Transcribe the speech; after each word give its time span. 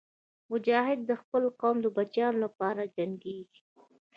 مجاهد 0.51 0.99
د 1.09 1.11
خپل 1.21 1.43
قوم 1.61 1.77
د 1.81 1.87
بچیانو 1.95 2.39
لپاره 2.45 2.91
جنګېږي. 2.97 3.61